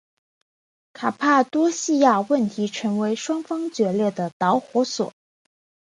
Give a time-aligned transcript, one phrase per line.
[0.93, 5.13] 卡帕多细亚问题成为双方决裂的导火索。